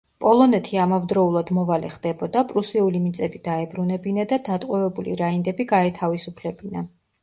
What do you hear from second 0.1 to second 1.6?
პოლონეთი ამავდროულად